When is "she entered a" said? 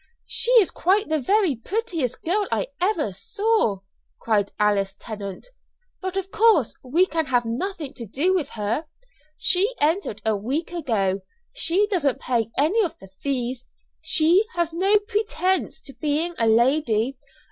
9.37-10.35